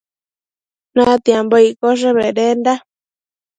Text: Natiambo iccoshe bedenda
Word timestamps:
Natiambo 0.93 1.55
iccoshe 1.69 2.09
bedenda 2.17 2.73